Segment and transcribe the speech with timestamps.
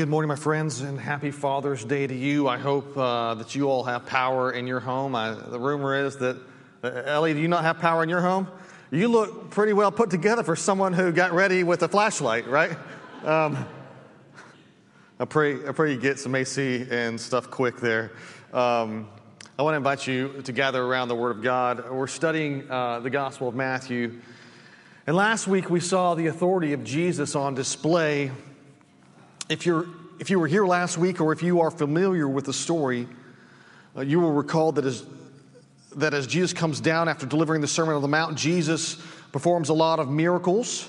[0.00, 2.48] Good morning, my friends, and happy Father's Day to you.
[2.48, 5.14] I hope uh, that you all have power in your home.
[5.14, 6.38] I, the rumor is that,
[6.82, 8.48] uh, Ellie, do you not have power in your home?
[8.90, 12.70] You look pretty well put together for someone who got ready with a flashlight, right?
[13.26, 13.66] Um,
[15.18, 18.10] I, pray, I pray you get some AC and stuff quick there.
[18.54, 19.06] Um,
[19.58, 21.90] I want to invite you to gather around the Word of God.
[21.90, 24.18] We're studying uh, the Gospel of Matthew.
[25.06, 28.30] And last week we saw the authority of Jesus on display
[29.50, 29.86] if, you're,
[30.20, 33.08] if you were here last week or if you are familiar with the story,
[33.96, 35.04] uh, you will recall that as,
[35.96, 38.96] that as Jesus comes down after delivering the Sermon on the Mount, Jesus
[39.32, 40.88] performs a lot of miracles,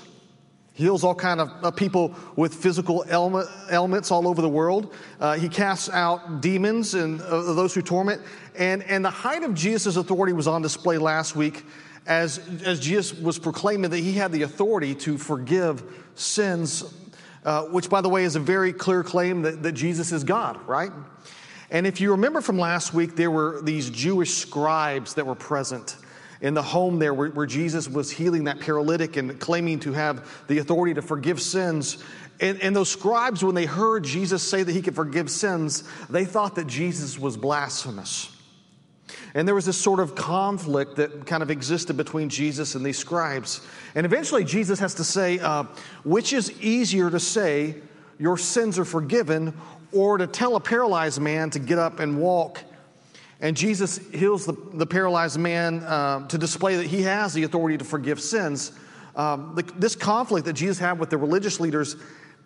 [0.74, 4.94] heals all kind of uh, people with physical ailment, ailments all over the world.
[5.18, 8.22] Uh, he casts out demons and uh, those who torment.
[8.56, 11.64] And, and the height of Jesus' authority was on display last week
[12.06, 15.82] as, as Jesus was proclaiming that he had the authority to forgive
[16.14, 16.84] sins
[17.44, 20.60] uh, which, by the way, is a very clear claim that, that Jesus is God,
[20.66, 20.92] right?
[21.70, 25.96] And if you remember from last week, there were these Jewish scribes that were present
[26.42, 30.44] in the home there where, where, Jesus was healing that paralytic and claiming to have
[30.48, 32.02] the authority to forgive sins.
[32.40, 36.24] And, and, those scribes, when they heard Jesus say that he could forgive sins, they
[36.24, 38.28] thought that Jesus was blasphemous.
[39.34, 42.98] And there was this sort of conflict that kind of existed between Jesus and these
[42.98, 43.60] scribes.
[43.94, 45.64] And eventually, Jesus has to say, uh,
[46.04, 47.76] which is easier to say,
[48.18, 49.54] your sins are forgiven,
[49.92, 52.62] or to tell a paralyzed man to get up and walk?
[53.40, 57.76] And Jesus heals the, the paralyzed man uh, to display that he has the authority
[57.76, 58.72] to forgive sins.
[59.16, 61.96] Um, the, this conflict that Jesus had with the religious leaders,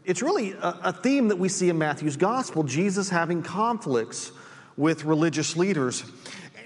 [0.04, 4.33] it's really a, a theme that we see in Matthew's gospel Jesus having conflicts
[4.77, 6.04] with religious leaders.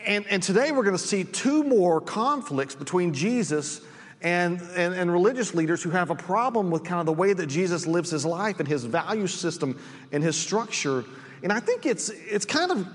[0.06, 3.83] And, and today we're going to see two more conflicts between Jesus
[4.22, 7.47] and, and, and, religious leaders who have a problem with kind of the way that
[7.47, 9.81] Jesus lives his life and his value system
[10.12, 11.05] and his structure.
[11.43, 12.87] And I think it's, it's kind of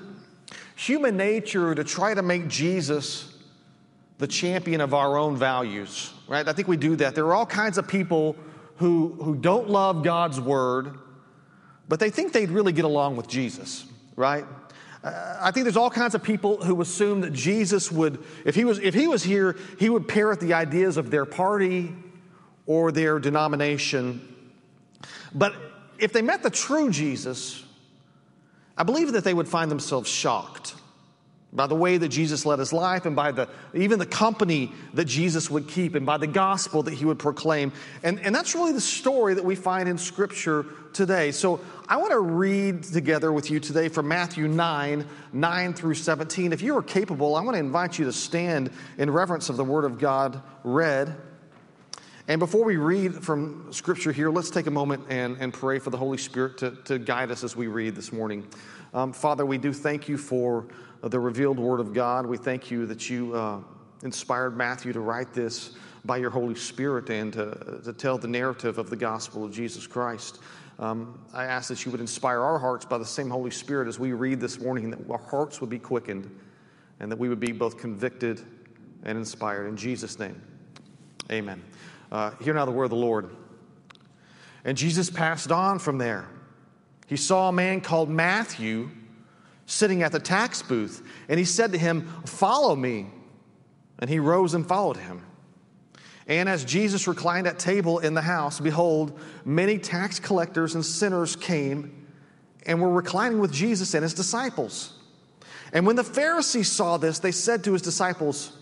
[0.75, 3.35] human nature to try to make Jesus
[4.19, 6.47] the champion of our own values, right?
[6.47, 7.15] I think we do that.
[7.15, 8.35] There are all kinds of people
[8.77, 10.99] who, who don't love God's word,
[11.89, 13.85] but they think they'd really get along with Jesus,
[14.15, 14.45] right?
[15.05, 18.79] I think there's all kinds of people who assume that Jesus would, if he was,
[18.79, 21.93] if he was here, he would parrot the ideas of their party
[22.65, 24.35] or their denomination.
[25.33, 25.53] But
[25.99, 27.63] if they met the true Jesus,
[28.75, 30.73] I believe that they would find themselves shocked
[31.55, 35.05] by the way that Jesus led his life and by the, even the company that
[35.05, 37.71] Jesus would keep and by the gospel that he would proclaim.
[38.03, 41.31] And, and that's really the story that we find in Scripture today.
[41.31, 46.51] So I want to read together with you today from Matthew 9, 9 through 17.
[46.51, 49.63] If you are capable, I want to invite you to stand in reverence of the
[49.63, 51.15] Word of God read.
[52.27, 55.91] And before we read from Scripture here, let's take a moment and, and pray for
[55.91, 58.45] the Holy Spirit to, to guide us as we read this morning.
[58.95, 60.65] Um, Father, we do thank you for
[61.11, 62.25] the revealed Word of God.
[62.25, 63.59] We thank you that you uh,
[64.03, 65.71] inspired Matthew to write this
[66.03, 69.85] by your Holy Spirit and to, to tell the narrative of the gospel of Jesus
[69.85, 70.39] Christ.
[70.79, 73.99] Um, I ask that you would inspire our hearts by the same Holy Spirit as
[73.99, 76.29] we read this morning, that our hearts would be quickened
[76.99, 78.41] and that we would be both convicted
[79.03, 79.67] and inspired.
[79.67, 80.41] In Jesus' name,
[81.31, 81.63] amen.
[82.11, 83.29] Uh, hear now the word of the Lord.
[84.63, 86.27] And Jesus passed on from there.
[87.07, 88.89] He saw a man called Matthew
[89.65, 91.01] sitting at the tax booth.
[91.29, 93.07] And he said to him, Follow me.
[93.99, 95.23] And he rose and followed him.
[96.27, 101.35] And as Jesus reclined at table in the house, behold, many tax collectors and sinners
[101.35, 102.07] came
[102.65, 104.93] and were reclining with Jesus and his disciples.
[105.71, 108.53] And when the Pharisees saw this, they said to his disciples,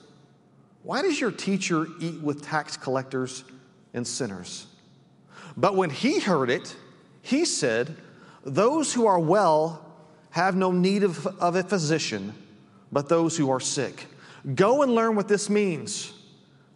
[0.84, 3.46] Why does your teacher eat with tax collectors
[3.94, 4.68] and sinners?
[5.56, 6.76] But when he heard it,
[7.22, 7.96] he said,
[8.44, 9.83] Those who are well
[10.34, 12.34] have no need of, of a physician,
[12.92, 14.08] but those who are sick.
[14.56, 16.12] Go and learn what this means.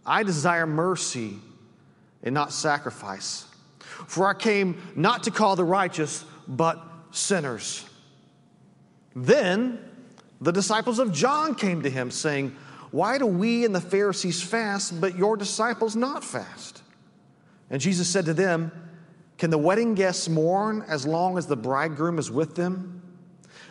[0.06, 1.34] I desire mercy
[2.22, 3.48] and not sacrifice.
[3.80, 7.84] For I came not to call the righteous, but sinners.
[9.16, 9.80] Then
[10.40, 12.56] the disciples of John came to him, saying,
[12.92, 16.84] Why do we and the Pharisees fast, but your disciples not fast?
[17.72, 18.72] And Jesus said to them,
[19.40, 22.97] Can the wedding guests mourn as long as the bridegroom is with them?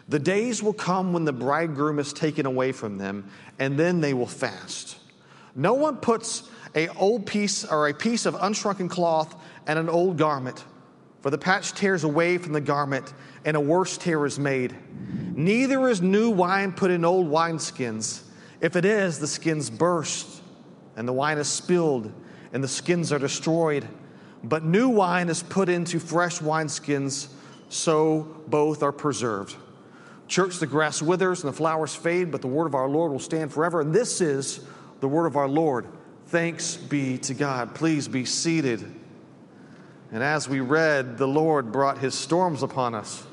[0.09, 4.15] The days will come when the bridegroom is taken away from them, and then they
[4.15, 4.99] will fast.
[5.55, 9.35] No one puts a old piece or a piece of unshrunken cloth
[9.67, 10.65] and an old garment,
[11.23, 13.13] for the patch tears away from the garment,
[13.45, 14.77] and a worse tear is made.
[15.35, 18.23] Neither is new wine put in old wineskins.
[18.61, 20.43] If it is, the skins burst,
[20.95, 22.13] and the wine is spilled,
[22.53, 23.89] and the skins are destroyed.
[24.45, 27.29] But new wine is put into fresh wineskins
[27.69, 29.57] so both are preserved.
[30.29, 33.19] Church, the grass withers and the flowers fade, but the word of our Lord will
[33.19, 33.81] stand forever.
[33.81, 34.61] And this is
[35.01, 35.87] the word of our Lord.
[36.27, 37.75] Thanks be to God.
[37.75, 38.85] Please be seated.
[40.11, 43.25] And as we read, the Lord brought his storms upon us.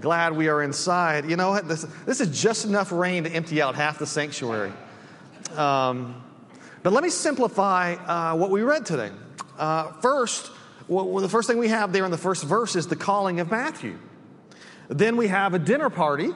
[0.00, 1.28] Glad we are inside.
[1.28, 1.68] You know what?
[1.68, 4.72] This, this is just enough rain to empty out half the sanctuary.
[5.56, 6.22] Um,
[6.82, 9.10] but let me simplify uh, what we read today.
[9.58, 10.50] Uh, first,
[10.88, 13.50] well, the first thing we have there in the first verse is the calling of
[13.50, 13.98] Matthew.
[14.88, 16.30] Then we have a dinner party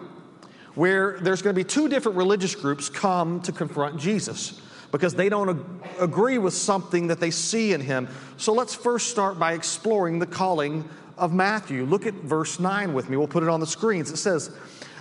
[0.75, 4.61] where there's going to be two different religious groups come to confront Jesus
[4.93, 8.09] because they don't ag- agree with something that they see in him.
[8.37, 11.85] So let's first start by exploring the calling of Matthew.
[11.85, 13.17] Look at verse 9 with me.
[13.17, 14.11] We'll put it on the screens.
[14.11, 14.51] It says,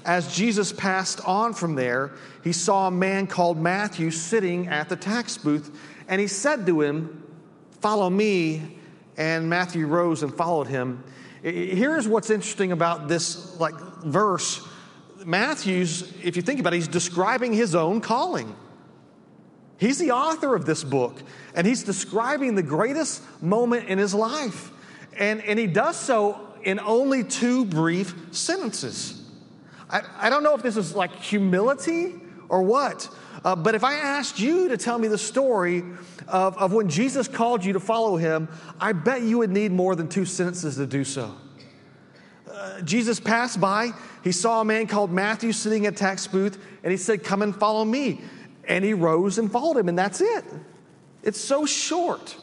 [0.04, 2.12] As Jesus passed on from there,
[2.44, 6.82] he saw a man called Matthew sitting at the tax booth, and he said to
[6.82, 7.24] him,
[7.82, 8.74] Follow me.
[9.16, 11.04] And Matthew rose and followed him.
[11.52, 14.68] Here's what's interesting about this like verse.
[15.26, 18.54] Matthew's, if you think about it, he's describing his own calling.
[19.78, 21.22] He's the author of this book,
[21.56, 24.72] and he's describing the greatest moment in his life.
[25.18, 29.22] And, and he does so in only two brief sentences.
[29.90, 32.16] I, I don't know if this is like humility
[32.50, 33.10] or what,
[33.44, 35.84] uh, but if I asked you to tell me the story
[36.28, 38.48] of, of when Jesus called you to follow him,
[38.80, 41.36] I bet you would need more than two sentences to do so.
[42.52, 43.92] Uh, Jesus passed by,
[44.24, 47.42] he saw a man called Matthew sitting at a tax booth, and he said, Come
[47.42, 48.22] and follow me.
[48.68, 50.44] And he rose and followed him, and that's it.
[51.24, 52.36] It's so short.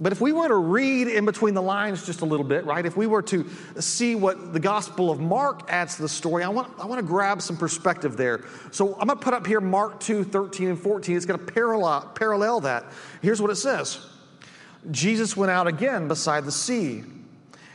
[0.00, 2.86] But if we were to read in between the lines just a little bit, right,
[2.86, 3.46] if we were to
[3.78, 7.06] see what the Gospel of Mark adds to the story, I want, I want to
[7.06, 8.42] grab some perspective there.
[8.70, 11.16] So I'm going to put up here Mark 2 13 and 14.
[11.16, 12.86] It's going to parallel, parallel that.
[13.20, 14.06] Here's what it says
[14.90, 17.04] Jesus went out again beside the sea.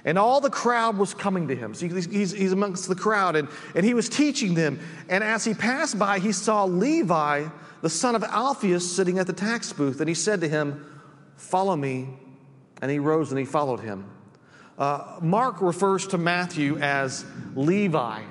[0.03, 1.73] And all the crowd was coming to him.
[1.73, 4.79] So he's, he's, amongst the crowd, and, and he was teaching them.
[5.09, 7.47] And as he passed by, he saw Levi,
[7.81, 9.99] the son of Alphaeus, sitting at the tax booth.
[9.99, 10.94] And he said to him,
[11.37, 12.09] Follow me.
[12.81, 14.05] And he rose and he followed him.
[14.77, 18.21] Uh, Mark refers to Matthew as Levi,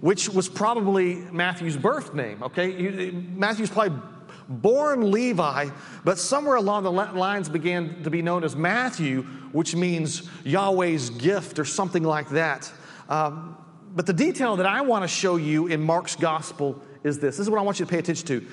[0.00, 3.10] which was probably Matthew's birth name, okay?
[3.10, 4.00] Matthew's probably
[4.48, 5.70] born Levi,
[6.04, 9.22] but somewhere along the lines began to be known as Matthew,
[9.52, 12.70] which means Yahweh's gift or something like that.
[13.08, 13.56] Um,
[13.94, 17.36] but the detail that I want to show you in Mark's gospel is this.
[17.36, 18.46] This is what I want you to pay attention to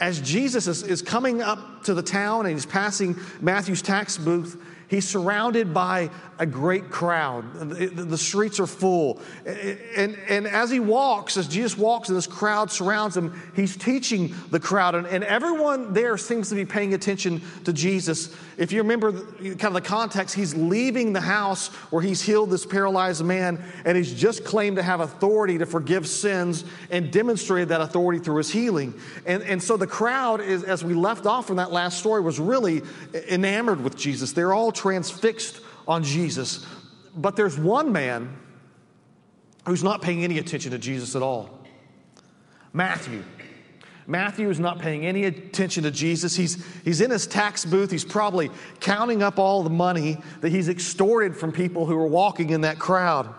[0.00, 4.60] as Jesus is, is coming up to the town and he's passing Matthew's tax booth,
[4.88, 7.44] He's surrounded by a great crowd.
[7.54, 9.20] The, streets are full.
[9.46, 14.34] And, and as he walks, as Jesus walks and this crowd surrounds him, he's teaching
[14.50, 14.94] the crowd.
[14.94, 18.34] And, and everyone there seems to be paying attention to Jesus.
[18.56, 22.66] If you remember kind of the context, he's leaving the house where he's healed this
[22.66, 27.80] paralyzed man, and he's just claimed to have authority to forgive sins and demonstrated that
[27.80, 28.94] authority through his healing.
[29.26, 32.40] And, and so the crowd, is, as we left off from that last story, was
[32.40, 32.82] really
[33.28, 34.32] enamored with Jesus.
[34.32, 36.66] They're all transfixed on Jesus.
[37.16, 38.36] But there's one man
[39.66, 41.50] who's not paying any attention to Jesus at all
[42.72, 43.22] Matthew.
[44.06, 46.36] Matthew is not paying any attention to Jesus.
[46.36, 47.90] He's, he's in his tax booth.
[47.90, 48.50] He's probably
[48.80, 52.78] counting up all the money that he's extorted from people who are walking in that
[52.78, 53.34] crowd.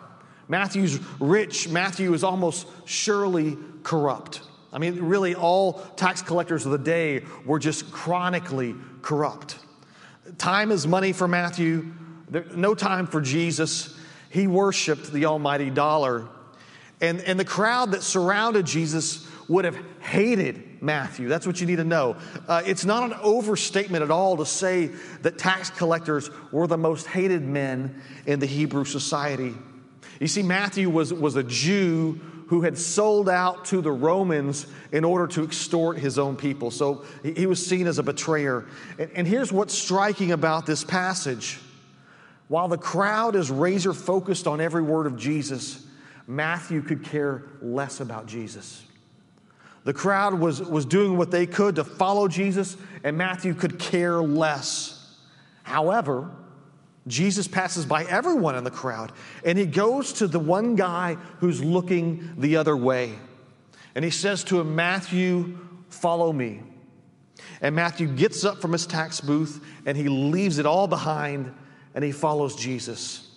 [0.48, 1.70] Matthew's rich.
[1.70, 4.42] Matthew is almost surely corrupt.
[4.74, 9.60] I mean, really, all tax collectors of the day were just chronically corrupt.
[10.38, 11.94] Time is money for Matthew,
[12.30, 13.98] there, no time for Jesus.
[14.30, 16.28] He worshiped the almighty dollar.
[17.02, 21.28] And, and the crowd that surrounded Jesus would have hated Matthew.
[21.28, 22.16] That's what you need to know.
[22.48, 24.88] Uh, it's not an overstatement at all to say
[25.22, 29.54] that tax collectors were the most hated men in the Hebrew society.
[30.20, 35.04] You see, Matthew was, was a Jew who had sold out to the Romans in
[35.04, 36.70] order to extort his own people.
[36.70, 38.66] So he was seen as a betrayer.
[39.16, 41.60] And here's what's striking about this passage
[42.48, 45.86] while the crowd is razor focused on every word of Jesus,
[46.28, 48.84] Matthew could care less about Jesus.
[49.84, 54.22] The crowd was, was doing what they could to follow Jesus, and Matthew could care
[54.22, 55.16] less.
[55.64, 56.32] However,
[57.08, 59.12] Jesus passes by everyone in the crowd
[59.44, 63.14] and he goes to the one guy who's looking the other way.
[63.94, 65.58] And he says to him, Matthew,
[65.90, 66.62] follow me.
[67.62, 71.54] And Matthew gets up from his tax booth and he leaves it all behind
[71.96, 73.28] and he follows Jesus.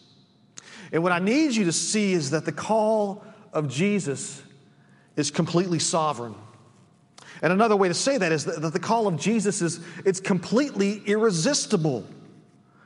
[0.93, 4.43] And what I need you to see is that the call of Jesus
[5.17, 6.35] is completely sovereign.
[7.41, 11.03] And another way to say that is that the call of Jesus is it's completely
[11.07, 12.05] irresistible.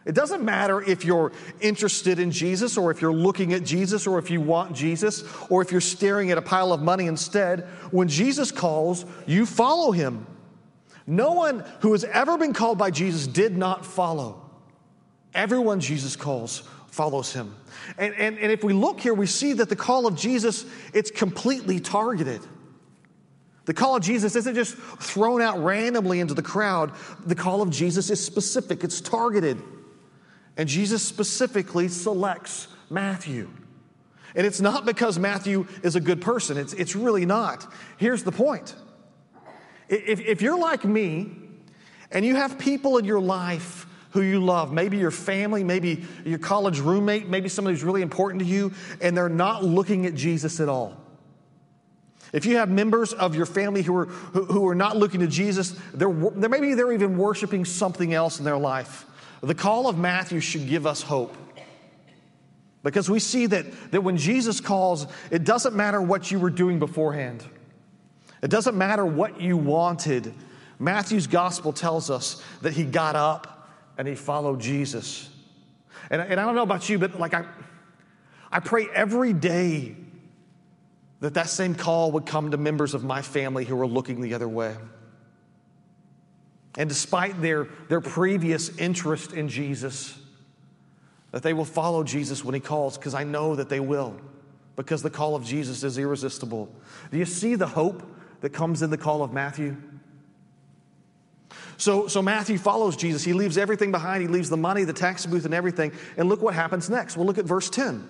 [0.05, 4.19] It doesn't matter if you're interested in Jesus or if you're looking at Jesus or
[4.19, 7.61] if you want Jesus or if you're staring at a pile of money instead.
[7.93, 10.27] When Jesus calls, you follow him.
[11.07, 14.42] No one who has ever been called by Jesus did not follow.
[15.35, 17.55] Everyone Jesus calls follows him.
[17.97, 21.11] And, and, and if we look here, we see that the call of Jesus, it's
[21.11, 22.43] completely targeted.
[23.65, 26.93] The call of Jesus isn't just thrown out randomly into the crowd.
[27.25, 29.63] The call of Jesus is specific, it's targeted.
[30.57, 33.51] And Jesus specifically selects Matthew.
[34.35, 37.73] And it's not because Matthew is a good person, it's, it's really not.
[37.97, 38.75] Here's the point
[39.89, 41.31] if, if you're like me
[42.11, 46.39] and you have people in your life who you love, maybe your family, maybe your
[46.39, 50.61] college roommate, maybe somebody who's really important to you, and they're not looking at Jesus
[50.61, 50.97] at all.
[52.33, 55.27] If you have members of your family who are, who, who are not looking to
[55.27, 59.05] Jesus, they're, they're, maybe they're even worshiping something else in their life.
[59.43, 61.37] The call of Matthew should give us hope.
[62.83, 66.79] Because we see that, that when Jesus calls, it doesn't matter what you were doing
[66.79, 67.45] beforehand.
[68.43, 70.35] It doesn't matter what you wanted.
[70.79, 73.62] Matthew's gospel tells us that he got up
[73.99, 75.29] and he followed Jesus.
[76.11, 77.45] And, and I don't know about you, but like I,
[78.51, 79.97] I pray every day
[81.21, 84.35] that that same call would come to members of my family who are looking the
[84.35, 84.77] other way.
[86.77, 90.19] And despite their, their previous interest in Jesus,
[91.31, 94.17] that they will follow Jesus when he calls, because I know that they will,
[94.75, 96.75] because the call of Jesus is irresistible.
[97.11, 98.03] Do you see the hope
[98.41, 99.77] that comes in the call of Matthew?
[101.77, 103.25] So, so Matthew follows Jesus.
[103.25, 104.23] He leaves everything behind.
[104.23, 105.93] He leaves the money, the tax booth, and everything.
[106.17, 107.17] And look what happens next.
[107.17, 108.07] We'll look at verse 10.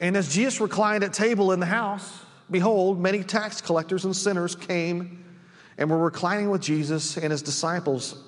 [0.00, 4.54] And as Jesus reclined at table in the house, behold, many tax collectors and sinners
[4.54, 5.24] came
[5.78, 8.22] and were reclining with Jesus and his disciples.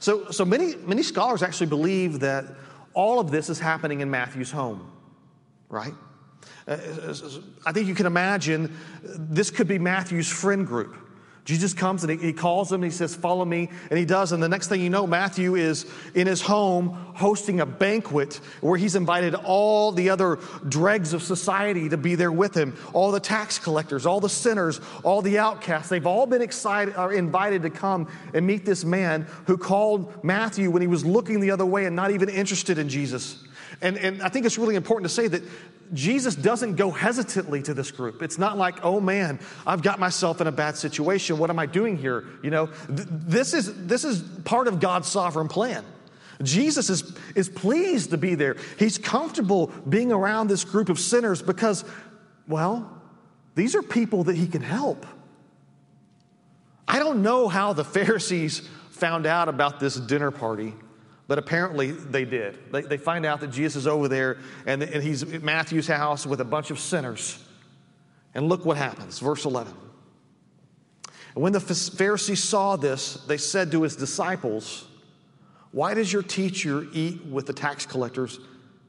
[0.00, 2.46] So, so many, many scholars actually believe that
[2.94, 4.90] all of this is happening in Matthew's home,
[5.68, 5.94] right?
[6.66, 6.76] Uh,
[7.66, 10.96] I think you can imagine this could be Matthew's friend group.
[11.48, 13.70] Jesus comes and he, calls him and he says, Follow me.
[13.88, 14.32] And he does.
[14.32, 18.76] And the next thing you know, Matthew is in his home hosting a banquet where
[18.76, 23.18] he's invited all the other dregs of society to be there with him all the
[23.18, 25.88] tax collectors, all the sinners, all the outcasts.
[25.88, 30.70] They've all been excited, or invited to come and meet this man who called Matthew
[30.70, 33.42] when he was looking the other way and not even interested in Jesus.
[33.80, 35.42] And, and I think it's really important to say that
[35.94, 38.22] Jesus doesn't go hesitantly to this group.
[38.22, 41.38] It's not like, oh man, I've got myself in a bad situation.
[41.38, 42.24] What am I doing here?
[42.42, 45.84] You know, th- this is, this is part of God's sovereign plan.
[46.42, 48.56] Jesus is, is pleased to be there.
[48.78, 51.84] He's comfortable being around this group of sinners because,
[52.46, 52.90] well,
[53.54, 55.04] these are people that he can help.
[56.86, 60.74] I don't know how the Pharisees found out about this dinner party.
[61.28, 62.72] But apparently they did.
[62.72, 66.26] They, they find out that Jesus is over there and, and he's at Matthew's house
[66.26, 67.44] with a bunch of sinners.
[68.34, 69.18] And look what happens.
[69.18, 69.74] Verse 11.
[71.34, 74.86] And when the Pharisees saw this, they said to his disciples,
[75.70, 78.40] Why does your teacher eat with the tax collectors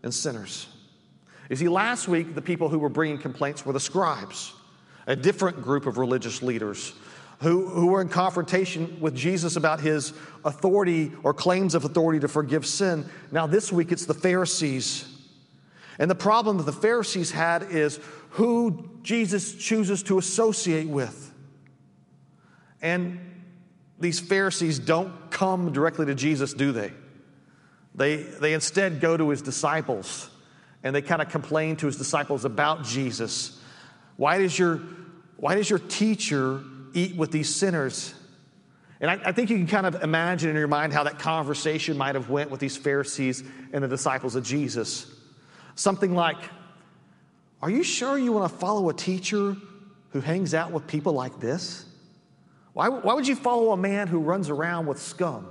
[0.01, 0.67] and sinners?
[1.49, 4.53] You see, last week, the people who were bringing complaints were the scribes,
[5.07, 6.93] a different group of religious leaders
[7.39, 12.27] who, who were in confrontation with Jesus about his authority or claims of authority to
[12.27, 13.05] forgive sin.
[13.31, 15.05] Now, this week it's the Pharisees.
[15.97, 17.99] And the problem that the Pharisees had is
[18.31, 21.33] who Jesus chooses to associate with.
[22.81, 23.19] And
[23.99, 26.91] these Pharisees don't come directly to Jesus, do they?
[27.95, 30.29] They, they instead go to his disciples
[30.83, 33.59] and they kind of complain to his disciples about Jesus.
[34.15, 34.77] Why does your,
[35.37, 36.61] why does your teacher
[36.93, 38.13] eat with these sinners.
[39.01, 41.97] And I, I, think you can kind of imagine in your mind how that conversation
[41.97, 45.09] might have went with these Pharisees and the disciples of Jesus.
[45.75, 46.37] Something like,
[47.61, 49.55] are you sure you want to follow a teacher
[50.11, 51.85] who hangs out with people like this?
[52.73, 55.47] Why, why would you follow a man who runs around with scum?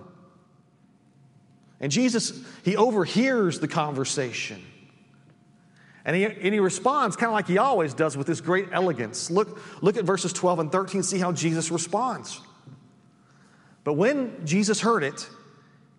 [1.81, 4.63] And Jesus, he overhears the conversation.
[6.09, 9.31] And he, and he responds kind of like he always does with this great elegance.
[9.31, 12.41] Look, look at verses 12 and 13, see how Jesus responds.
[13.85, 15.29] But when Jesus heard it,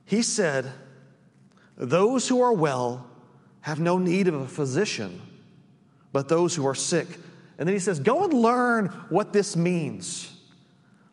[0.05, 0.71] he said,
[1.77, 3.07] Those who are well
[3.61, 5.21] have no need of a physician,
[6.11, 7.07] but those who are sick.
[7.59, 10.35] And then he says, Go and learn what this means.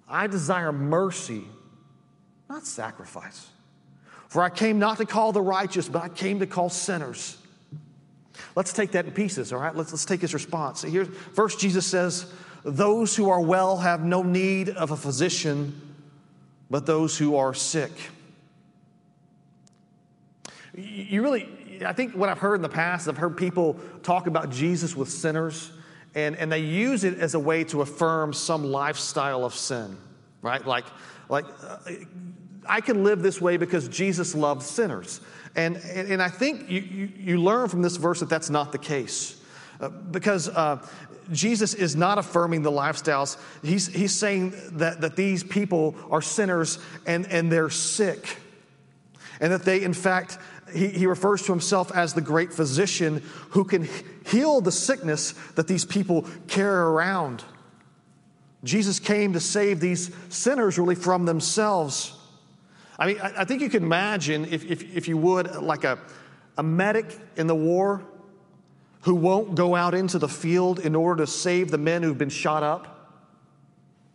[0.09, 1.45] I desire mercy,
[2.49, 3.49] not sacrifice.
[4.29, 7.37] For I came not to call the righteous, but I came to call sinners.
[8.55, 9.75] Let's take that in pieces, all right?
[9.75, 10.83] Let's, let's take his response.
[10.83, 12.33] Here, first, Jesus says,
[12.65, 15.81] Those who are well have no need of a physician,
[16.71, 17.93] but those who are sick.
[20.75, 21.49] You really,
[21.85, 25.09] I think what I've heard in the past, I've heard people talk about Jesus with
[25.09, 25.73] sinners,
[26.15, 29.97] and, and they use it as a way to affirm some lifestyle of sin,
[30.43, 30.65] right?
[30.67, 30.85] Like,
[31.29, 31.79] like uh,
[32.69, 35.21] I can live this way because Jesus loves sinners.
[35.55, 38.73] And, and, and I think you, you, you, learn from this verse that that's not
[38.73, 39.41] the case.
[39.81, 40.87] Uh, because uh,
[41.33, 43.39] Jesus is not affirming the lifestyles.
[43.63, 48.39] He's, he's saying that, that these people are sinners and, and they're sick.
[49.41, 50.39] And that they, in fact,
[50.73, 53.89] he, he refers to himself as the great physician who can
[54.27, 57.45] heal the sickness that these people carry around.
[58.65, 62.16] Jesus came to save these sinners really from themselves.
[62.99, 65.99] I mean, I, I think you can imagine, if, if, if you would, like a,
[66.57, 68.03] a medic in the war
[69.03, 72.29] who won't go out into the field in order to save the men who've been
[72.29, 72.93] shot up.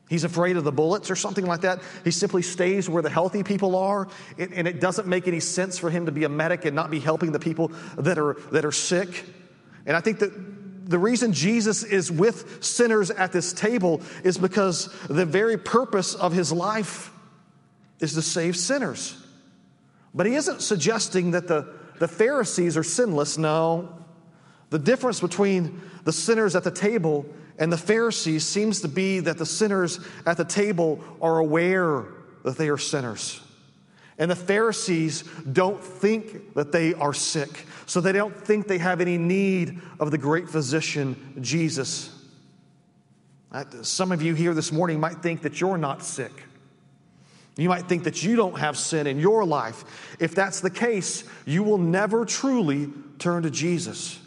[0.09, 1.81] He's afraid of the bullets or something like that.
[2.03, 4.09] He simply stays where the healthy people are.
[4.37, 6.99] And it doesn't make any sense for him to be a medic and not be
[6.99, 9.23] helping the people that are, that are sick.
[9.85, 14.93] And I think that the reason Jesus is with sinners at this table is because
[15.07, 17.11] the very purpose of his life
[18.01, 19.15] is to save sinners.
[20.13, 23.37] But he isn't suggesting that the, the Pharisees are sinless.
[23.37, 23.97] No.
[24.69, 27.25] The difference between the sinners at the table
[27.57, 32.05] and the Pharisees seems to be that the sinners at the table are aware
[32.43, 33.39] that they are sinners.
[34.17, 39.01] And the Pharisees don't think that they are sick, so they don't think they have
[39.01, 42.09] any need of the great physician, Jesus.
[43.81, 46.31] Some of you here this morning might think that you're not sick.
[47.57, 50.15] You might think that you don't have sin in your life.
[50.19, 54.19] If that's the case, you will never truly turn to Jesus.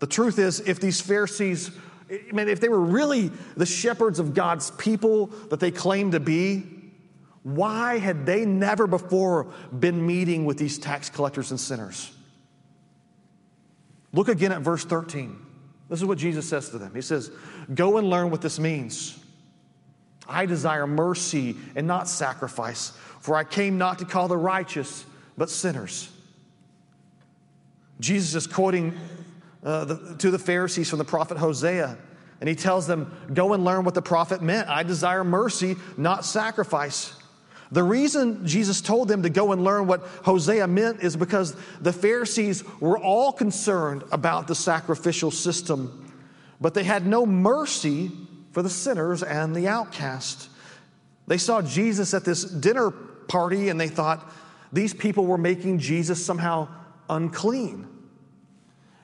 [0.00, 1.70] The truth is, if these Pharisees,
[2.10, 6.20] I mean, if they were really the shepherds of God's people that they claim to
[6.20, 6.64] be,
[7.44, 12.12] why had they never before been meeting with these tax collectors and sinners?
[14.12, 15.36] Look again at verse 13.
[15.88, 16.94] This is what Jesus says to them.
[16.94, 17.30] He says,
[17.74, 19.21] Go and learn what this means.
[20.28, 25.04] I desire mercy and not sacrifice, for I came not to call the righteous,
[25.36, 26.10] but sinners.
[28.00, 28.98] Jesus is quoting
[29.62, 31.96] uh, the, to the Pharisees from the prophet Hosea,
[32.40, 34.68] and he tells them, Go and learn what the prophet meant.
[34.68, 37.14] I desire mercy, not sacrifice.
[37.70, 41.92] The reason Jesus told them to go and learn what Hosea meant is because the
[41.92, 46.12] Pharisees were all concerned about the sacrificial system,
[46.60, 48.10] but they had no mercy
[48.52, 50.48] for the sinners and the outcast.
[51.26, 54.30] They saw Jesus at this dinner party and they thought
[54.72, 56.68] these people were making Jesus somehow
[57.08, 57.88] unclean.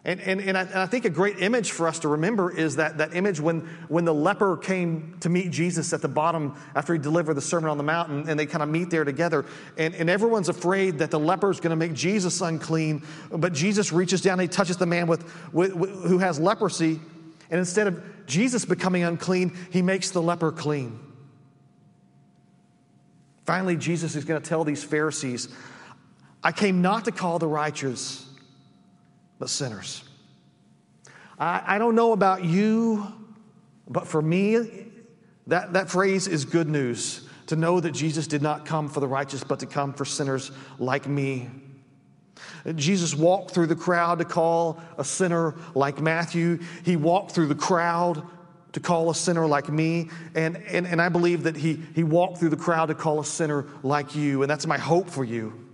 [0.04, 2.76] And, and, and, I, and I think a great image for us to remember is
[2.76, 6.94] that, that image when, when the leper came to meet Jesus at the bottom after
[6.94, 9.44] he delivered the Sermon on the Mountain, and they kind of meet there together.
[9.76, 13.92] And, and everyone's afraid that the leper is going to make Jesus unclean, but Jesus
[13.92, 17.00] reaches down and he touches the man with, with, with, who has leprosy.
[17.50, 20.98] And instead of Jesus becoming unclean, he makes the leper clean.
[23.46, 25.48] Finally, Jesus is going to tell these Pharisees,
[26.42, 28.26] I came not to call the righteous,
[29.38, 30.04] but sinners.
[31.38, 33.06] I, I don't know about you,
[33.88, 34.86] but for me,
[35.46, 39.08] that, that phrase is good news to know that Jesus did not come for the
[39.08, 41.48] righteous, but to come for sinners like me.
[42.76, 46.58] Jesus walked through the crowd to call a sinner like Matthew.
[46.84, 48.22] He walked through the crowd
[48.72, 50.10] to call a sinner like me.
[50.34, 53.24] And, and, and I believe that he, he walked through the crowd to call a
[53.24, 54.42] sinner like you.
[54.42, 55.68] And that's my hope for you.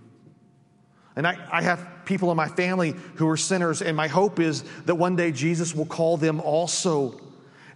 [1.15, 4.63] And I, I have people in my family who are sinners, and my hope is
[4.85, 7.19] that one day Jesus will call them also.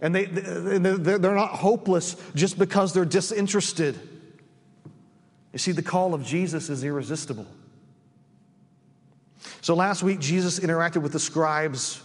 [0.02, 3.98] And they, they're not hopeless just because they're disinterested.
[5.52, 7.46] You see, the call of Jesus is irresistible.
[9.60, 12.02] So last week, Jesus interacted with the scribes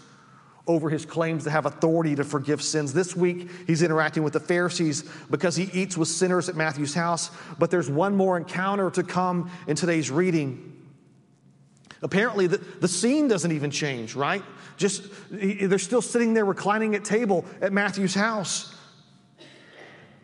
[0.68, 2.94] over his claims to have authority to forgive sins.
[2.94, 7.30] This week, he's interacting with the Pharisees because he eats with sinners at Matthew's house.
[7.60, 10.72] But there's one more encounter to come in today's reading.
[12.02, 14.44] Apparently, the, the scene doesn't even change, right?
[14.78, 18.76] Just they're still sitting there reclining at table at Matthew's house.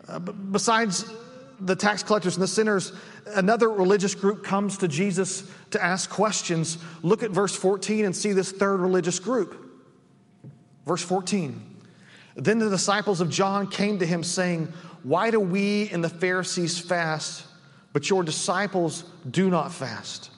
[0.07, 1.05] Uh, besides
[1.61, 2.91] the tax collectors and the sinners,
[3.27, 6.77] another religious group comes to Jesus to ask questions.
[7.03, 9.57] Look at verse 14 and see this third religious group.
[10.85, 11.67] Verse 14.
[12.35, 16.79] Then the disciples of John came to him, saying, Why do we and the Pharisees
[16.79, 17.45] fast,
[17.93, 20.31] but your disciples do not fast?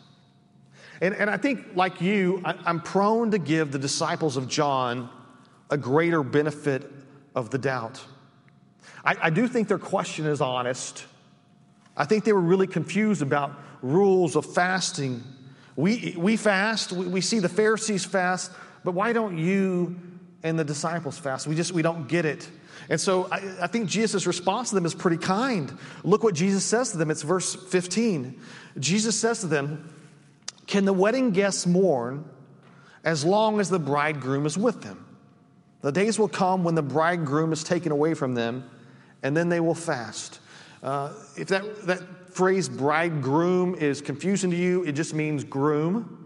[1.02, 5.10] And, and I think, like you, I, I'm prone to give the disciples of John
[5.70, 6.92] a greater benefit
[7.36, 8.04] of the doubt.
[9.06, 11.06] I, I do think their question is honest.
[11.96, 13.52] I think they were really confused about
[13.82, 15.24] rules of fasting.
[15.76, 18.52] We, we fast, we, we see the Pharisees fast,
[18.84, 19.96] but why don't you
[20.44, 21.48] and the disciples fast?
[21.48, 22.50] We just, we don't get it.
[22.90, 25.78] And so I, I think Jesus' response to them is pretty kind.
[26.04, 27.12] Look what Jesus says to them.
[27.12, 28.40] It's verse 15.
[28.80, 29.94] Jesus says to them,
[30.68, 32.26] Can the wedding guests mourn
[33.04, 35.06] as long as the bridegroom is with them?
[35.82, 38.70] The days will come when the bridegroom is taken away from them,
[39.22, 40.40] and then they will fast.
[40.84, 46.20] Uh, if that, that phrase bridegroom is confusing to you, it just means groom.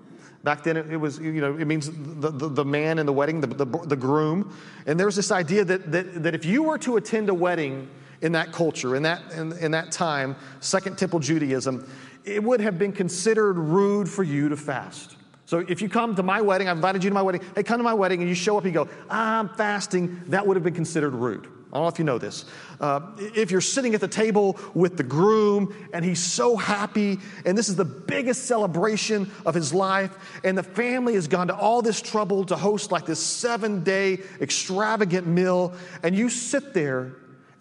[0.43, 3.41] Back then, it, was, you know, it means the, the, the man in the wedding,
[3.41, 4.55] the, the, the, groom.
[4.85, 7.89] And there's this idea that, that, that if you were to attend a wedding
[8.21, 11.89] in that culture, in that, in, in that time, Second Temple Judaism,
[12.23, 15.17] it would have been considered rude for you to fast.
[15.45, 17.77] So if you come to my wedding, I've invited you to my wedding, hey, come
[17.77, 20.63] to my wedding, and you show up and you go, I'm fasting, that would have
[20.63, 21.47] been considered rude.
[21.71, 22.45] I don't know if you know this.
[22.79, 27.57] Uh, if you're sitting at the table with the groom and he's so happy, and
[27.57, 31.81] this is the biggest celebration of his life, and the family has gone to all
[31.81, 37.13] this trouble to host like this seven day extravagant meal, and you sit there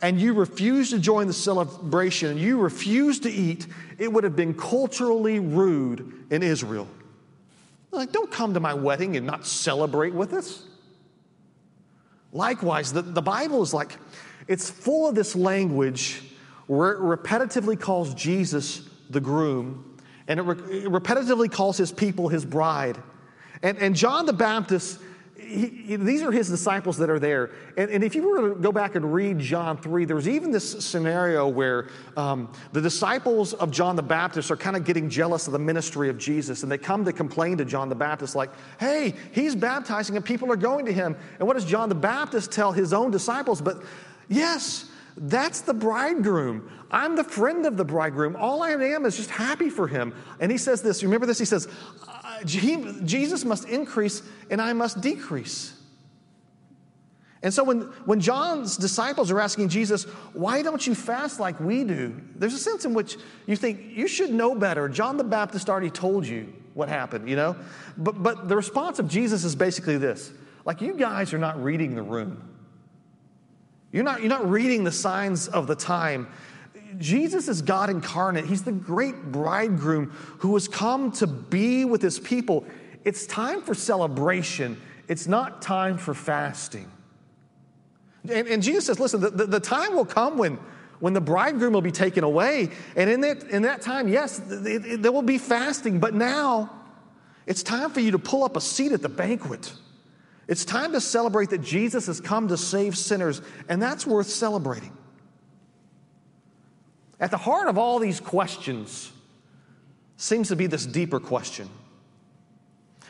[0.03, 3.67] and you refuse to join the celebration and you refuse to eat,
[3.99, 6.87] it would have been culturally rude in Israel.
[7.91, 10.65] Like, don't come to my wedding and not celebrate with us.
[12.37, 13.97] Likewise, the, the Bible is like,
[14.47, 16.23] it's full of this language
[16.67, 22.29] where it repetitively calls Jesus the groom, and it, re- it repetitively calls his people
[22.29, 23.03] his bride.
[23.63, 25.01] And, and John the Baptist
[25.47, 27.51] he, he, these are his disciples that are there.
[27.77, 30.85] And, and, if you were to go back and read John 3, there's even this
[30.85, 35.53] scenario where um, the disciples of John the Baptist are kind of getting jealous of
[35.53, 36.63] the ministry of Jesus.
[36.63, 40.51] And they come to complain to John the Baptist, like, hey, he's baptizing and people
[40.51, 41.17] are going to him.
[41.39, 43.61] And what does John the Baptist tell his own disciples?
[43.61, 43.83] But
[44.29, 46.71] yes, that's the bridegroom.
[46.91, 48.37] I'm the friend of the bridegroom.
[48.37, 50.15] All I am is just happy for him.
[50.41, 51.39] And he says this remember this?
[51.39, 51.69] He says,
[52.41, 55.73] Uh, Jesus must increase and I must decrease.
[57.43, 61.85] And so when, when John's disciples are asking Jesus, why don't you fast like we
[61.85, 62.21] do?
[62.35, 64.89] There's a sense in which you think you should know better.
[64.89, 67.57] John the Baptist already told you what happened, you know?
[67.97, 70.33] But, but the response of Jesus is basically this
[70.65, 72.43] like, you guys are not reading the room.
[73.93, 76.27] You're not, you're not reading the signs of the time.
[76.99, 78.47] Jesus is God incarnate.
[78.47, 82.65] He's the great bridegroom who has come to be with his people.
[83.05, 86.91] It's time for celebration, it's not time for fasting.
[88.29, 90.59] And, and Jesus says, listen, the, the, the, time will come when,
[90.99, 92.71] when the bridegroom will be taken away.
[92.97, 96.71] And in that, in that time, yes, it, it, there will be fasting, but now
[97.47, 99.73] it's time for you to pull up a seat at the banquet.
[100.49, 104.97] It's time to celebrate that Jesus has come to save sinners, and that's worth celebrating.
[107.19, 109.11] At the heart of all these questions
[110.17, 111.69] seems to be this deeper question.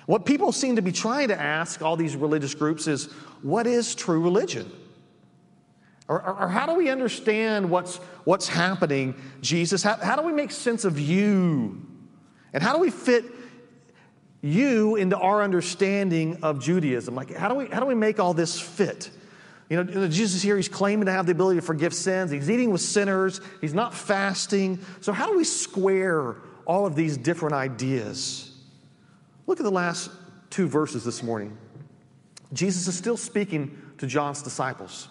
[0.06, 3.06] What people seem to be trying to ask, all these religious groups, is
[3.42, 4.70] what is true religion?
[6.08, 9.82] Or, or, or how do we understand what's, what's happening, Jesus?
[9.82, 11.84] How, how do we make sense of you?
[12.52, 13.24] And how do we fit
[14.40, 17.16] you into our understanding of Judaism?
[17.16, 19.10] Like, how do we, how do we make all this fit?
[19.68, 22.30] You know, Jesus here, he's claiming to have the ability to forgive sins.
[22.30, 23.40] He's eating with sinners.
[23.60, 24.78] He's not fasting.
[25.00, 28.52] So, how do we square all of these different ideas?
[29.46, 30.10] Look at the last
[30.50, 31.56] two verses this morning.
[32.52, 35.08] Jesus is still speaking to John's disciples.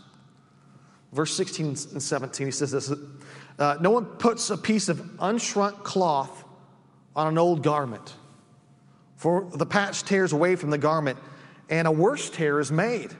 [1.11, 2.91] Verse 16 and 17, he says this
[3.59, 6.45] uh, No one puts a piece of unshrunk cloth
[7.15, 8.13] on an old garment,
[9.17, 11.17] for the patch tears away from the garment,
[11.69, 13.15] and a worse tear is made.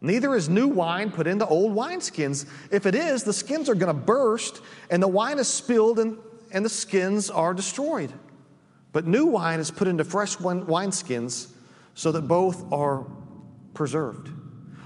[0.00, 2.46] Neither is new wine put into old wineskins.
[2.70, 6.16] If it is, the skins are going to burst, and the wine is spilled, and,
[6.52, 8.12] and the skins are destroyed.
[8.92, 11.52] But new wine is put into fresh wineskins
[11.94, 13.06] so that both are
[13.74, 14.28] preserved.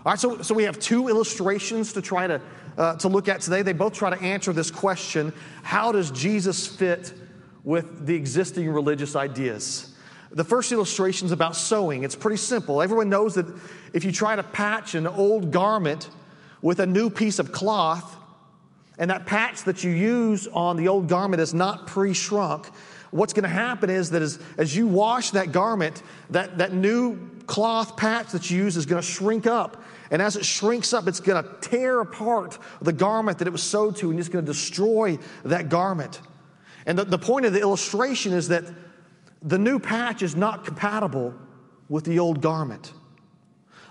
[0.04, 2.40] All right, so, so we have two illustrations to try to,
[2.76, 3.62] uh, to look at today.
[3.62, 7.14] They both try to answer this question how does Jesus fit
[7.62, 9.93] with the existing religious ideas?
[10.34, 12.02] The first illustration is about sewing.
[12.02, 12.82] It's pretty simple.
[12.82, 13.46] Everyone knows that
[13.92, 16.10] if you try to patch an old garment
[16.60, 18.16] with a new piece of cloth,
[18.98, 22.66] and that patch that you use on the old garment is not pre shrunk,
[23.10, 27.30] what's going to happen is that as, as you wash that garment, that, that new
[27.46, 29.82] cloth patch that you use is going to shrink up.
[30.10, 33.62] And as it shrinks up, it's going to tear apart the garment that it was
[33.62, 36.20] sewed to, and it's going to destroy that garment.
[36.86, 38.64] And the, the point of the illustration is that
[39.44, 41.34] the new patch is not compatible
[41.88, 42.92] with the old garment.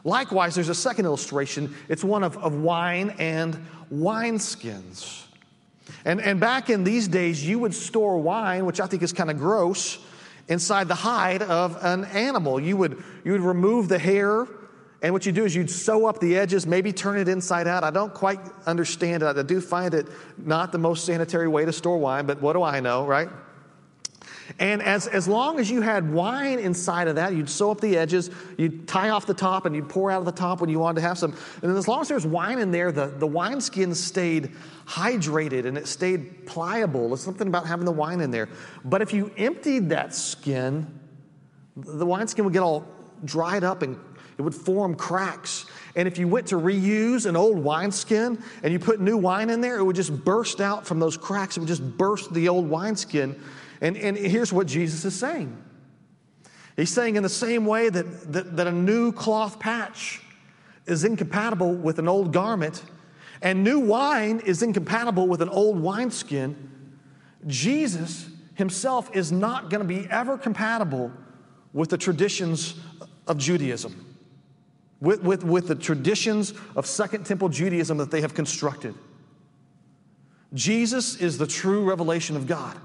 [0.03, 1.73] Likewise, there's a second illustration.
[1.87, 5.23] It's one of, of wine and wineskins.
[6.03, 9.29] And, and back in these days, you would store wine, which I think is kind
[9.29, 9.99] of gross,
[10.49, 12.59] inside the hide of an animal.
[12.59, 14.47] You would, you would remove the hair,
[15.01, 17.83] and what you do is you'd sew up the edges, maybe turn it inside out.
[17.83, 19.37] I don't quite understand it.
[19.37, 22.63] I do find it not the most sanitary way to store wine, but what do
[22.63, 23.29] I know, right?
[24.59, 27.97] And as, as long as you had wine inside of that, you'd sew up the
[27.97, 30.79] edges, you'd tie off the top, and you'd pour out of the top when you
[30.79, 31.31] wanted to have some.
[31.62, 34.51] And then as long as there's wine in there, the, the wine skin stayed
[34.86, 37.09] hydrated and it stayed pliable.
[37.09, 38.49] There's something about having the wine in there.
[38.83, 40.88] But if you emptied that skin,
[41.75, 42.86] the wine skin would get all
[43.25, 43.97] dried up and
[44.38, 45.65] it would form cracks.
[45.95, 49.62] And if you went to reuse an old wineskin and you put new wine in
[49.62, 51.55] there, it would just burst out from those cracks.
[51.55, 53.39] It would just burst the old wineskin.
[53.83, 55.61] And, and here's what Jesus is saying
[56.75, 60.21] He's saying, in the same way that, that, that a new cloth patch
[60.87, 62.83] is incompatible with an old garment,
[63.43, 66.71] and new wine is incompatible with an old wineskin,
[67.45, 71.11] Jesus himself is not going to be ever compatible
[71.73, 72.75] with the traditions
[73.27, 74.15] of Judaism,
[74.99, 78.95] with, with, with the traditions of Second Temple Judaism that they have constructed.
[80.53, 82.79] Jesus is the true revelation of God.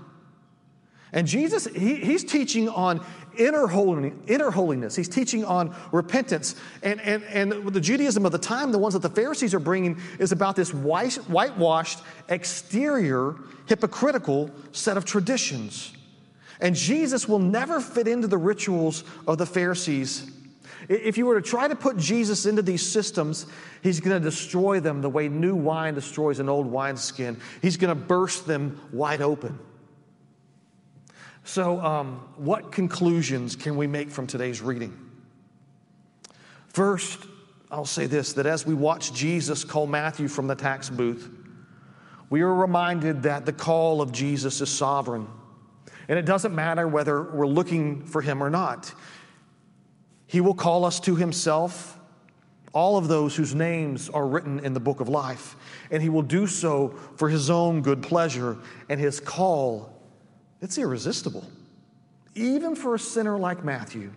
[1.13, 3.05] And Jesus, he, he's teaching on
[3.39, 4.95] inner holiness, inner holiness.
[4.95, 6.57] He's teaching on repentance.
[6.83, 10.01] And, and, and the Judaism of the time, the ones that the Pharisees are bringing,
[10.19, 15.93] is about this white, whitewashed, exterior, hypocritical set of traditions.
[16.61, 20.31] And Jesus will never fit into the rituals of the Pharisees.
[20.89, 23.47] If you were to try to put Jesus into these systems,
[23.83, 27.39] he's going to destroy them the way new wine destroys an old wineskin.
[27.63, 29.59] He's going to burst them wide open.
[31.49, 34.95] So, um, what conclusions can we make from today's reading?
[36.67, 37.21] First,
[37.71, 41.31] I'll say this that as we watch Jesus call Matthew from the tax booth,
[42.29, 45.27] we are reminded that the call of Jesus is sovereign.
[46.07, 48.93] And it doesn't matter whether we're looking for him or not.
[50.27, 51.99] He will call us to himself,
[52.75, 55.57] all of those whose names are written in the book of life.
[55.91, 58.59] And he will do so for his own good pleasure.
[58.91, 59.98] And his call
[60.61, 61.45] it's irresistible,
[62.35, 64.13] even for a sinner like Matthew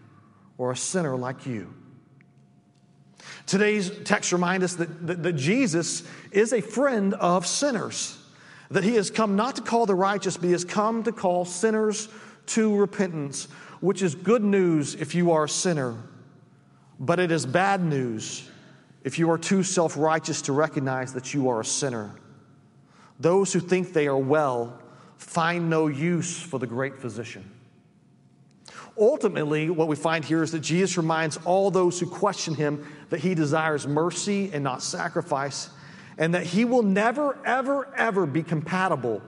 [0.57, 1.73] or a sinner like you.
[3.45, 8.17] Today's text reminds us that, that, that, Jesus is a friend of sinners,
[8.69, 11.45] that he has come not to call the righteous, but he has come to call
[11.45, 12.07] sinners
[12.47, 13.45] to repentance,
[13.79, 15.95] which is good news if you are a sinner,
[16.99, 18.47] but it is bad news
[19.03, 22.11] if you are too self righteous to recognize that you are a sinner.
[23.19, 24.79] Those who think they are well
[25.21, 27.49] find no use for the great physician.
[28.97, 33.19] Ultimately, what we find here is that Jesus reminds all those who question him that
[33.19, 35.69] he desires mercy and not sacrifice,
[36.17, 39.21] and that he will never, ever, ever be compatible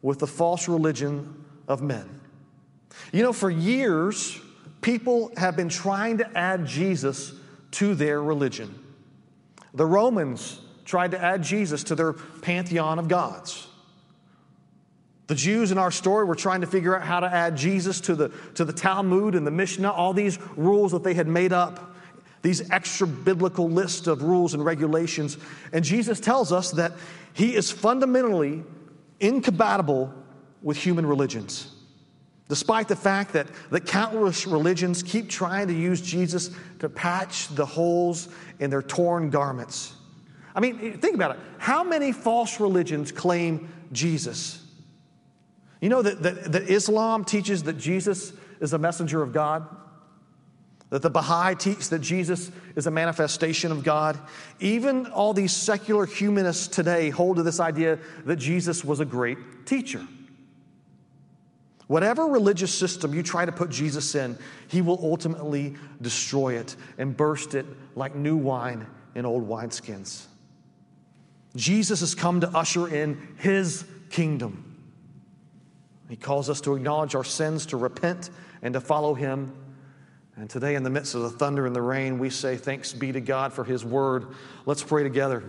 [0.00, 2.20] with the false religion of men.
[3.12, 4.40] You know, for years,
[4.80, 7.32] people have been trying to add Jesus
[7.72, 8.74] to their religion.
[9.74, 13.68] The Romans tried to add Jesus to their pantheon of gods.
[15.32, 18.14] The Jews in our story were trying to figure out how to add Jesus to
[18.14, 21.96] the, to the Talmud and the Mishnah, all these rules that they had made up,
[22.42, 25.38] these extra biblical list of rules and regulations.
[25.72, 26.92] And Jesus tells us that
[27.32, 28.62] he is fundamentally
[29.20, 30.12] incompatible
[30.60, 31.76] with human religions.
[32.50, 37.64] Despite the fact that, that countless religions keep trying to use Jesus to patch the
[37.64, 38.28] holes
[38.60, 39.94] in their torn garments.
[40.54, 41.40] I mean, think about it.
[41.56, 44.61] How many false religions claim Jesus?
[45.82, 49.66] You know that, that, that Islam teaches that Jesus is a messenger of God?
[50.90, 54.16] That the Baha'i teach that Jesus is a manifestation of God.
[54.60, 59.66] Even all these secular humanists today hold to this idea that Jesus was a great
[59.66, 60.06] teacher.
[61.88, 67.16] Whatever religious system you try to put Jesus in, he will ultimately destroy it and
[67.16, 67.66] burst it
[67.96, 70.26] like new wine in old wineskins.
[71.56, 74.71] Jesus has come to usher in his kingdom.
[76.12, 78.28] He calls us to acknowledge our sins, to repent,
[78.60, 79.50] and to follow Him.
[80.36, 83.12] And today, in the midst of the thunder and the rain, we say thanks be
[83.12, 84.26] to God for His word.
[84.66, 85.42] Let's pray together.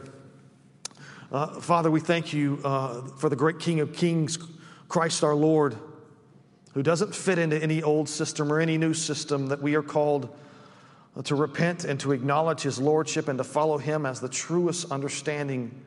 [1.29, 4.37] Uh, Father, we thank you uh, for the great King of Kings,
[4.87, 5.75] Christ our Lord,
[6.73, 10.33] who doesn't fit into any old system or any new system, that we are called
[11.17, 14.89] uh, to repent and to acknowledge His Lordship and to follow Him as the truest
[14.93, 15.77] understanding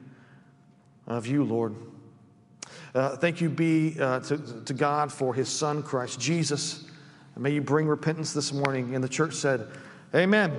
[1.07, 1.75] of you, Lord.
[2.94, 6.85] Uh, thank you be uh, to, to God for his son, Christ Jesus.
[7.37, 8.94] may you bring repentance this morning.
[8.94, 9.68] And the church said,
[10.14, 10.53] Amen.